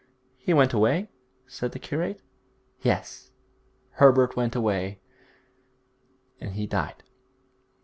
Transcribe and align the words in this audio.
'He 0.39 0.51
went 0.51 0.73
away?' 0.73 1.09
said 1.45 1.73
the 1.73 1.77
curate. 1.77 2.23
'Yes, 2.81 3.29
Herbert 3.91 4.35
went 4.35 4.55
away; 4.55 4.99
and 6.39 6.53
he 6.55 6.65
died. 6.65 7.03